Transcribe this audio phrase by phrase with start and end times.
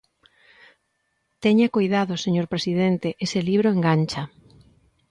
[1.43, 4.23] Teña coidado, señor presidente, ese libro engancha.